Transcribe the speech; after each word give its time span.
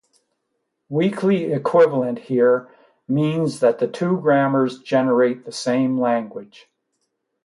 "Weakly 0.89 1.53
equivalent" 1.53 2.17
here 2.17 2.67
means 3.07 3.59
that 3.59 3.77
the 3.77 3.87
two 3.87 4.19
grammars 4.19 4.79
generate 4.79 5.45
the 5.45 5.51
same 5.51 5.99
language. 5.99 6.67